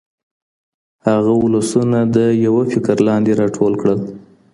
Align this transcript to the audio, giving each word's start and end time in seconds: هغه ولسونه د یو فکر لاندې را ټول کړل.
هغه 1.07 1.33
ولسونه 1.43 1.99
د 2.15 2.17
یو 2.45 2.55
فکر 2.71 2.95
لاندې 3.07 3.31
را 3.39 3.47
ټول 3.55 3.73
کړل. 3.81 3.99